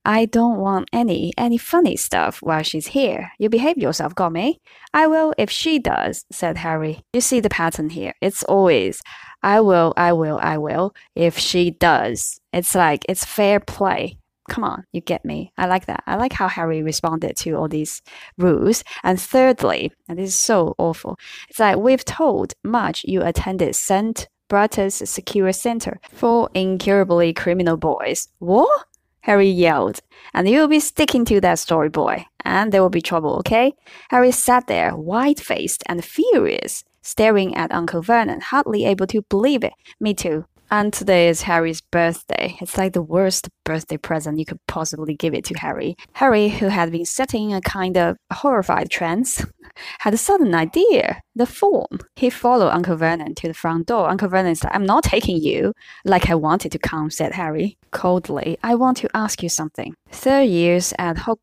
[0.04, 3.32] I don't want any any funny stuff while she's here.
[3.40, 4.60] You behave yourself, got me?
[4.94, 7.00] I will if she does, said Harry.
[7.14, 8.14] You see the pattern here.
[8.22, 9.02] It's always
[9.42, 12.42] I will, I will, I will if she does.
[12.52, 14.18] It's like it's fair play.
[14.50, 15.52] Come on, you get me.
[15.58, 16.04] I like that.
[16.08, 18.02] I like how Harry responded to all these
[18.38, 18.84] rules.
[19.04, 21.18] And thirdly, and this is so awful,
[21.50, 24.28] it's like we've told Marge you attended St.
[24.50, 28.28] Brutus's Secure Center for incurably criminal boys.
[28.40, 28.86] What?
[29.22, 30.00] Harry yelled.
[30.34, 32.26] And you'll be sticking to that story, boy.
[32.44, 33.74] And there will be trouble, okay?
[34.10, 39.64] Harry sat there, white faced and furious, staring at Uncle Vernon, hardly able to believe
[39.64, 39.74] it.
[40.00, 40.46] Me too.
[40.72, 42.56] And today is Harry's birthday.
[42.62, 45.96] It's like the worst birthday present you could possibly give it to Harry.
[46.14, 49.44] Harry, who had been sitting in a kind of horrified trance,
[50.00, 51.24] had a sudden idea.
[51.36, 52.00] The form.
[52.16, 54.10] He followed Uncle Vernon to the front door.
[54.10, 55.74] Uncle Vernon said, I'm not taking you.
[56.06, 57.78] Like I wanted to come, said Harry.
[57.90, 59.96] Coldly, I want to ask you something.
[60.12, 61.42] Third years at Hope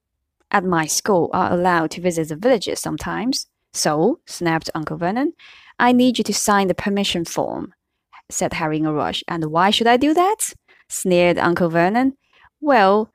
[0.53, 3.47] at my school are allowed to visit the villages sometimes.
[3.73, 5.33] So, snapped Uncle Vernon,
[5.81, 7.75] I need you to sign the permission form.
[8.31, 9.23] Said Harry in a rush.
[9.29, 10.53] And why should I do that?
[10.89, 12.17] sneered Uncle Vernon.
[12.61, 13.11] Well,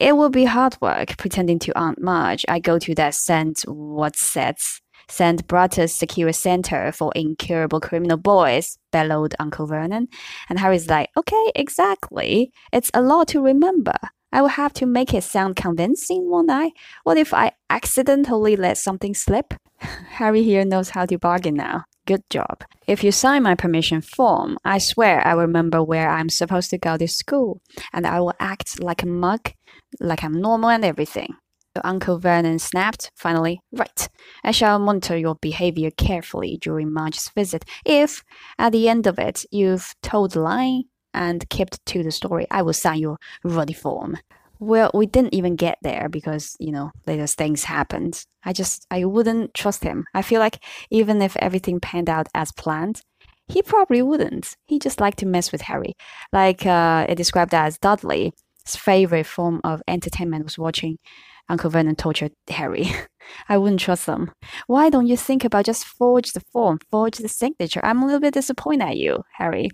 [0.00, 3.60] it will be hard work pretending to Aunt Marge I go to that St.
[3.66, 5.46] What's sets St.
[5.46, 10.08] Brutus Secure Center for Incurable Criminal Boys, bellowed Uncle Vernon.
[10.48, 12.52] And Harry's like, okay, exactly.
[12.72, 13.94] It's a lot to remember.
[14.30, 16.72] I will have to make it sound convincing, won't I?
[17.04, 19.54] What if I accidentally let something slip?
[19.78, 21.84] Harry here knows how to bargain now.
[22.08, 22.64] Good job.
[22.86, 26.78] If you sign my permission form, I swear I will remember where I'm supposed to
[26.78, 27.60] go to school,
[27.92, 29.52] and I will act like a mug,
[30.00, 31.34] like I'm normal and everything.
[31.84, 34.08] Uncle Vernon snapped, finally, Right.
[34.42, 37.66] I shall monitor your behavior carefully during Marge's visit.
[37.84, 38.24] If,
[38.58, 42.62] at the end of it, you've told a lie and kept to the story, I
[42.62, 44.16] will sign your ruddy form.
[44.60, 48.24] Well, we didn't even get there because, you know, later things happened.
[48.44, 50.04] I just, I wouldn't trust him.
[50.14, 53.02] I feel like even if everything panned out as planned,
[53.46, 54.56] he probably wouldn't.
[54.66, 55.94] He just liked to mess with Harry.
[56.32, 58.32] Like uh, it described as Dudley's
[58.66, 60.98] favorite form of entertainment was watching
[61.48, 62.90] Uncle Vernon torture Harry.
[63.48, 64.32] I wouldn't trust them.
[64.66, 67.80] Why don't you think about just forge the form, forge the signature?
[67.82, 69.70] I'm a little bit disappointed at you, Harry.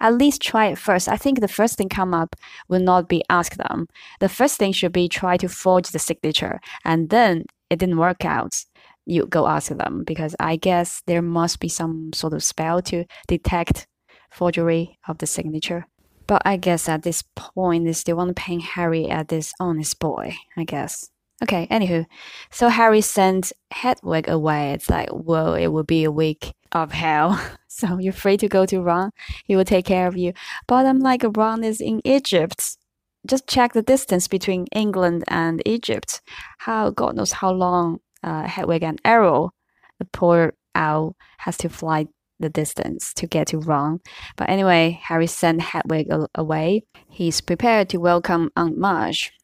[0.00, 1.08] At least try it first.
[1.08, 2.36] I think the first thing come up
[2.68, 3.88] will not be ask them.
[4.20, 8.24] The first thing should be try to forge the signature, and then it didn't work
[8.24, 8.64] out.
[9.04, 13.04] You go ask them because I guess there must be some sort of spell to
[13.28, 13.86] detect
[14.30, 15.86] forgery of the signature.
[16.26, 19.98] But I guess at this point, they still want to paint Harry as this honest
[20.00, 21.08] boy, I guess.
[21.42, 22.06] Okay, anywho,
[22.50, 24.72] so Harry sent Hedwig away.
[24.72, 27.40] It's like, whoa, it will be a week of hell.
[27.68, 29.10] So you're free to go to Ron.
[29.44, 30.32] He will take care of you.
[30.66, 32.78] But I'm like, Ron is in Egypt.
[33.26, 36.22] Just check the distance between England and Egypt.
[36.56, 39.52] How, God knows how long uh, Hedwig and Errol,
[39.98, 42.06] the poor owl, has to fly
[42.40, 44.00] the distance to get to Ron.
[44.38, 46.84] But anyway, Harry sent Hedwig away.
[47.10, 49.35] He's prepared to welcome Aunt Marge.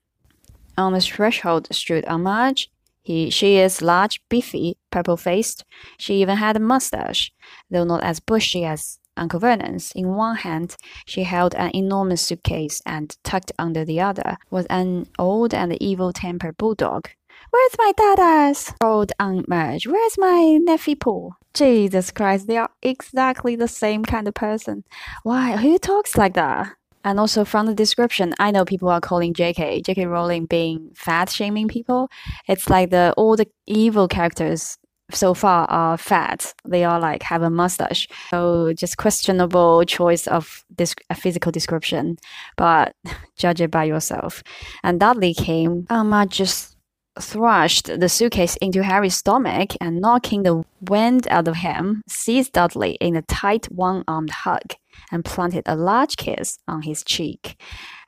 [0.82, 2.68] On the threshold stood Marge.
[3.02, 5.64] He, she is large, beefy, purple-faced.
[5.96, 7.32] She even had a mustache,
[7.70, 9.92] though not as bushy as Uncle Vernon's.
[9.94, 10.74] In one hand,
[11.06, 16.56] she held an enormous suitcase, and tucked under the other was an old and evil-tempered
[16.56, 17.10] bulldog.
[17.50, 18.74] Where's my Dudders?
[18.82, 19.86] Old Aunt Marge.
[19.86, 21.34] Where's my nephew Paul?
[21.54, 24.82] Jesus Christ, they are exactly the same kind of person.
[25.22, 25.58] Why?
[25.58, 26.74] Who talks like that?
[27.04, 31.30] And also from the description, I know people are calling JK, JK Rowling being fat
[31.30, 32.08] shaming people.
[32.48, 34.78] It's like the all the evil characters
[35.10, 36.54] so far are fat.
[36.66, 38.08] They are like have a mustache.
[38.30, 42.18] So just questionable choice of this a physical description,
[42.56, 42.94] but
[43.36, 44.42] judge it by yourself.
[44.82, 45.86] And Dudley came.
[45.90, 46.76] Um, Amma just
[47.20, 52.92] thrust the suitcase into Harry's stomach and knocking the wind out of him, seized Dudley
[53.00, 54.74] in a tight one-armed hug
[55.10, 57.60] and planted a large kiss on his cheek.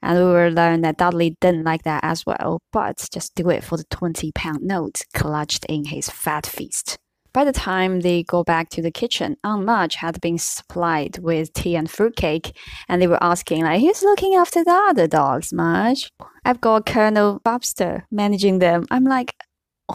[0.03, 3.65] And we will learn that Dudley didn't like that as well, but just do it
[3.65, 6.99] for the 20 pound note clutched in his fat fist.
[7.33, 11.53] By the time they go back to the kitchen, Aunt Marge had been supplied with
[11.53, 12.57] tea and fruitcake,
[12.89, 16.13] and they were asking, like, who's looking after the other dogs, Marge?
[16.45, 18.87] I've got Colonel Fubster managing them.
[18.89, 19.35] I'm like,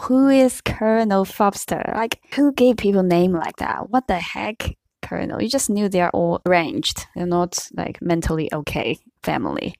[0.02, 1.94] who is Colonel Fubster?
[1.94, 3.88] Like, who gave people name like that?
[3.88, 4.76] What the heck?
[5.02, 5.42] Colonel.
[5.42, 7.06] You just knew they're all arranged.
[7.14, 9.74] They're not like mentally okay family.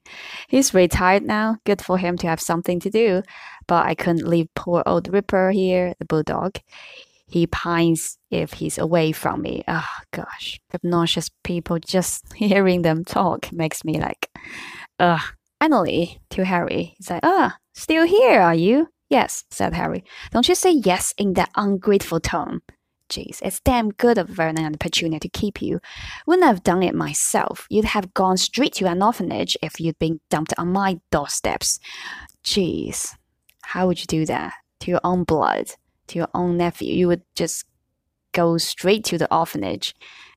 [0.47, 1.57] He's retired now.
[1.65, 3.23] Good for him to have something to do.
[3.67, 6.57] But I couldn't leave poor old Ripper here, the bulldog.
[7.27, 9.63] He pines if he's away from me.
[9.67, 11.79] Oh gosh, obnoxious people.
[11.79, 14.29] Just hearing them talk makes me like,
[14.99, 15.21] ugh.
[15.61, 18.87] Finally, to Harry, he's like, ah, still here, are you?
[19.11, 20.03] Yes, said Harry.
[20.31, 22.61] Don't you say yes in that ungrateful tone.
[23.11, 25.81] Jeez, it's damn good of Vernon and Petunia to keep you.
[26.25, 27.67] Wouldn't have done it myself.
[27.69, 31.79] You'd have gone straight to an orphanage if you'd been dumped on my doorsteps.
[32.43, 33.13] Jeez,
[33.63, 34.53] how would you do that?
[34.79, 35.71] To your own blood?
[36.11, 36.93] to your own nephew.
[36.93, 37.65] You would just
[38.33, 39.95] go straight to the orphanage.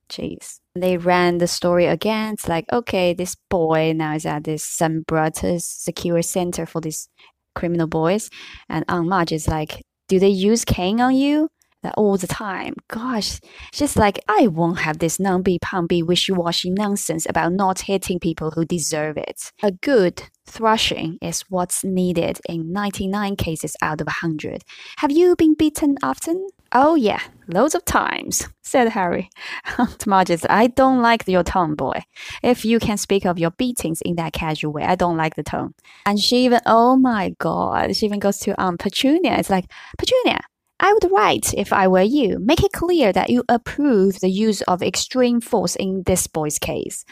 [0.09, 0.61] Jeez.
[0.75, 2.35] They ran the story again.
[2.35, 5.07] It's like, okay, this boy now is at this St.
[5.07, 7.09] Brutus secure center for these
[7.55, 8.31] criminal boys.
[8.69, 11.49] And Aunt Marge is like, do they use cane on you?
[11.97, 12.75] All the time.
[12.89, 13.41] Gosh,
[13.73, 18.51] just like I won't have this namby pamby wishy washy nonsense about not hitting people
[18.51, 19.53] who deserve it.
[19.63, 24.63] A good thrashing is what's needed in 99 cases out of 100.
[24.99, 26.47] Have you been beaten often?
[26.73, 29.31] Oh, yeah, loads of times, said Harry.
[30.07, 32.03] Margaret, I don't like your tone, boy.
[32.43, 35.45] If you can speak of your beatings in that casual way, I don't like the
[35.45, 35.75] tone.
[36.05, 39.37] And she even, oh my god, she even goes to Aunt Petunia.
[39.39, 39.67] It's like,
[39.99, 40.41] Petunia,
[40.81, 42.39] I would write if I were you.
[42.41, 47.05] Make it clear that you approve the use of extreme force in this boy's case.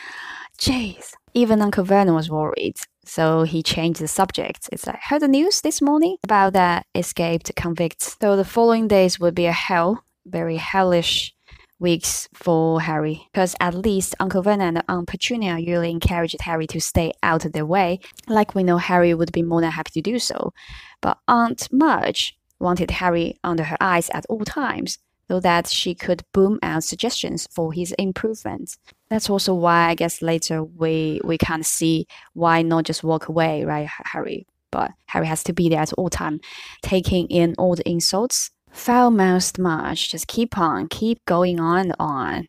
[0.58, 1.12] Jeez.
[1.34, 4.68] Even Uncle Vernon was worried, so he changed the subject.
[4.70, 8.02] It's like, heard the news this morning about that escaped convict.
[8.02, 11.32] So the following days would be a hell, very hellish
[11.78, 16.80] weeks for Harry, because at least Uncle Vernon and Aunt Petunia usually encouraged Harry to
[16.80, 17.98] stay out of their way,
[18.28, 20.52] like we know Harry would be more than happy to do so.
[21.00, 24.98] But Aunt Marge wanted Harry under her eyes at all times
[25.28, 28.76] so that she could boom out suggestions for his improvement.
[29.10, 33.64] That's also why I guess later we we can't see why not just walk away,
[33.64, 34.46] right, Harry?
[34.70, 36.40] But Harry has to be there at all time,
[36.82, 38.50] taking in all the insults.
[38.70, 42.48] Foul-mouthed Marge just keep on, keep going on and on,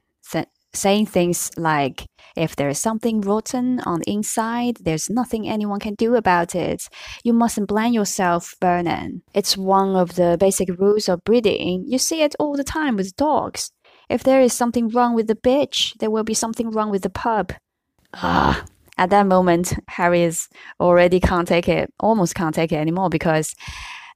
[0.73, 2.05] saying things like,
[2.35, 6.87] if there is something rotten on the inside, there's nothing anyone can do about it.
[7.23, 9.21] You mustn't blame yourself, Vernon.
[9.33, 11.85] It's one of the basic rules of breeding.
[11.87, 13.71] You see it all the time with dogs.
[14.09, 17.09] If there is something wrong with the bitch, there will be something wrong with the
[17.09, 17.53] pup.
[18.13, 18.65] Ah.
[18.97, 20.47] At that moment, Harry is
[20.79, 23.55] already can't take it, almost can't take it anymore because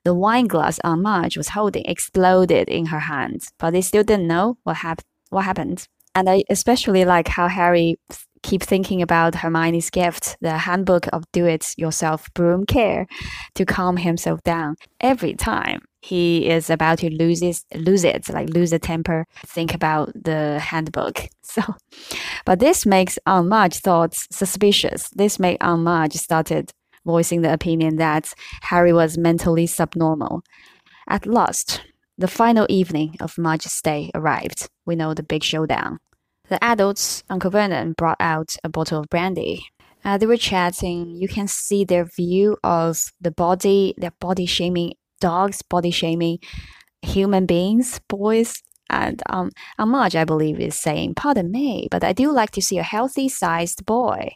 [0.03, 3.41] the wine glass Aunt Marge was holding exploded in her hand.
[3.58, 5.88] But they still didn't know what, hap- what happened.
[6.18, 7.99] And I especially like how Harry
[8.41, 13.05] keep thinking about Hermione's gift, the handbook of do-it-yourself broom care,
[13.53, 14.78] to calm himself down.
[14.99, 19.76] Every time he is about to lose his, lose it, like lose a temper, think
[19.76, 21.30] about the handbook.
[21.49, 21.63] So,
[22.45, 25.09] but this makes Aunt Marge thoughts suspicious.
[25.15, 26.72] This made Aunt Marge started
[27.05, 30.41] voicing the opinion that Harry was mentally subnormal.
[31.07, 31.82] At last,
[32.18, 34.70] the final evening of Marge's stay arrived.
[34.86, 35.99] We know the big showdown.
[36.50, 39.66] The adults, Uncle Vernon, brought out a bottle of brandy.
[40.06, 41.16] Uh, they were chatting.
[41.16, 46.39] You can see their view of the body, their body shaming dogs, body shaming
[47.02, 48.64] human beings, boys.
[48.89, 52.78] And um, Amaj, I believe, is saying, Pardon me, but I do like to see
[52.78, 54.30] a healthy sized boy.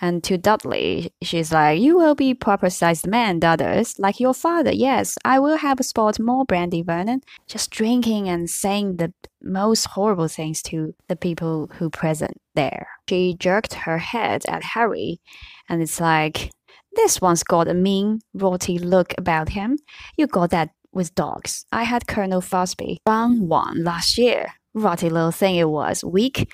[0.00, 4.72] And to Dudley, she's like, You will be proper sized man, Dudders, like your father.
[4.72, 7.22] Yes, I will have a spot more brandy, Vernon.
[7.46, 12.88] Just drinking and saying the most horrible things to the people who present there.
[13.08, 15.20] She jerked her head at Harry,
[15.68, 16.50] and it's like,
[16.94, 19.78] This one's got a mean, rotty look about him.
[20.16, 21.64] You got that with dogs.
[21.72, 24.54] I had Colonel Fubster, wrong one last year.
[24.74, 26.52] Rotty little thing it was, weak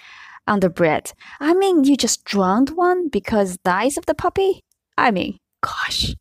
[0.48, 1.12] underbred.
[1.40, 4.60] I mean, you just drowned one because dies of the puppy?
[4.96, 6.14] I mean, gosh,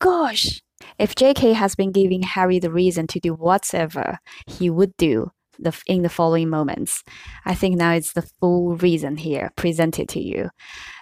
[0.00, 0.60] gosh.
[0.98, 5.76] If JK has been giving Harry the reason to do whatever he would do the,
[5.86, 7.02] in the following moments,
[7.44, 10.50] I think now it's the full reason here uh, presented to you.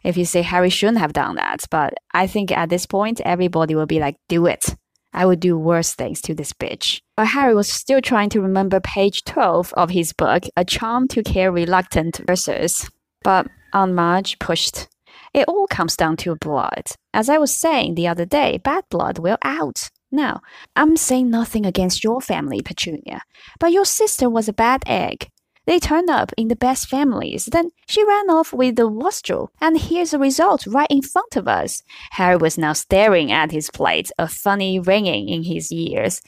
[0.04, 3.74] If you say Harry shouldn't have done that, but I think at this point, everybody
[3.74, 4.64] will be like, do it.
[5.12, 7.00] I would do worse things to this bitch.
[7.16, 11.22] But Harry was still trying to remember page 12 of his book, A Charm to
[11.22, 12.90] Care Reluctant Verses.
[13.22, 14.88] But Aunt Marge pushed.
[15.32, 16.88] It all comes down to blood.
[17.14, 19.90] As I was saying the other day, bad blood will out.
[20.12, 20.40] Now,
[20.76, 23.22] I'm saying nothing against your family, Petunia,
[23.58, 25.28] but your sister was a bad egg.
[25.66, 27.46] They turned up in the best families.
[27.46, 31.48] Then she ran off with the wastrel, and here's the result right in front of
[31.48, 31.82] us.
[32.12, 36.22] Harry was now staring at his plate, a funny ringing in his ears.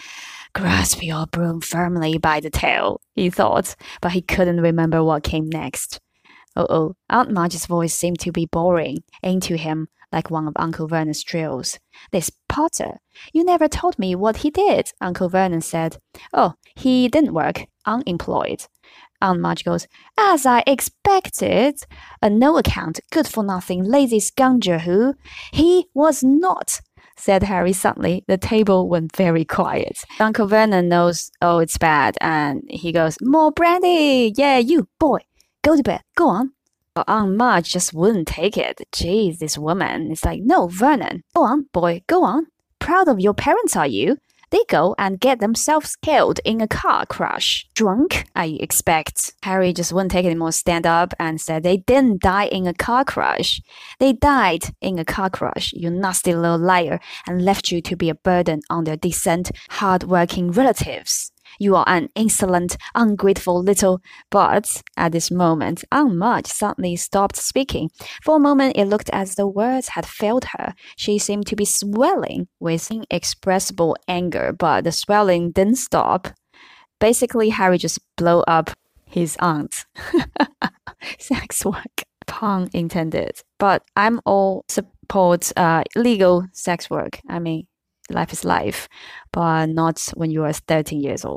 [0.55, 5.49] Grasp your broom firmly by the tail, he thought, but he couldn't remember what came
[5.49, 6.01] next.
[6.57, 10.89] Oh oh, Aunt Marge's voice seemed to be boring into him like one of Uncle
[10.89, 11.79] Vernon's drills.
[12.13, 13.01] This Potter,
[13.33, 15.99] you never told me what he did, Uncle Vernon said.
[16.33, 18.65] Oh, he didn't work, unemployed.
[19.21, 19.87] Aunt Marge goes,
[20.19, 21.83] As I expected.
[22.23, 25.15] A no account, good for nothing, lazy scoundrel who.
[25.53, 26.81] He was not,
[27.19, 28.25] said Harry suddenly.
[28.27, 30.05] The table went very quiet.
[30.21, 34.33] Uncle Vernon knows, oh, it's bad, and he goes, More brandy!
[34.37, 35.21] Yeah, you, boy,
[35.63, 36.53] go to bed, go on.
[36.95, 38.81] But Aunt Marge just wouldn't take it.
[38.93, 40.11] Jeez, this woman.
[40.11, 42.47] It's like, no, Vernon, go on, boy, go on.
[42.79, 44.19] Proud of your parents, are you?
[44.51, 47.67] They go and get themselves killed in a car crash.
[47.75, 49.35] Drunk, I expect.
[49.43, 52.75] Harry just wouldn't take any more stand up and said they didn't die in a
[52.75, 53.61] car crash.
[53.99, 58.09] They died in a car crash, you nasty little liar, and left you to be
[58.09, 61.31] a burden on their decent, hard-working relatives.
[61.59, 64.01] You are an insolent, ungrateful little.
[64.31, 67.91] But at this moment, Aunt Marge suddenly stopped speaking.
[68.23, 70.75] For a moment, it looked as though words had failed her.
[70.97, 76.29] She seemed to be swelling with inexpressible anger, but the swelling didn't stop.
[77.01, 78.71] Basically, Harry just blew up
[79.05, 79.87] his aunt.
[81.19, 83.41] Sex work, pun intended.
[83.59, 87.21] But I'm all support uh, legal sex work.
[87.29, 87.67] I mean,
[88.11, 88.89] life is life,
[89.33, 91.37] but not when you are 13 years old.